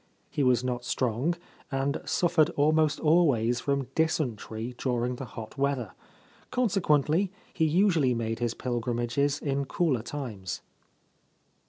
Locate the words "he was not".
0.31-0.83